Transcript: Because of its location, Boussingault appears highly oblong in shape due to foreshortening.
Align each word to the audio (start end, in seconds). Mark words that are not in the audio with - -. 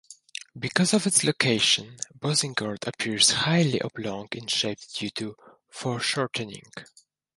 Because 0.57 0.95
of 0.95 1.05
its 1.05 1.23
location, 1.23 1.97
Boussingault 2.17 2.87
appears 2.87 3.29
highly 3.29 3.79
oblong 3.83 4.29
in 4.31 4.47
shape 4.47 4.79
due 4.97 5.11
to 5.11 5.35
foreshortening. 5.69 6.63